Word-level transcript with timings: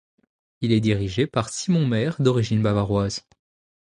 Il 0.61 0.71
est 0.71 0.79
dirigé 0.79 1.27
par 1.27 1.49
Simon 1.49 1.85
Mayr, 1.85 2.19
d’origine 2.23 2.63
bavaroise. 2.63 3.27